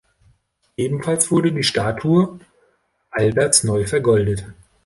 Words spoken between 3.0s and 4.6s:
Alberts neu vergoldet.